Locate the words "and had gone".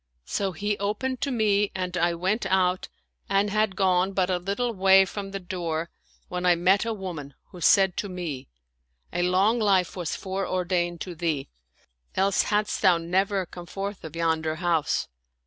3.29-4.13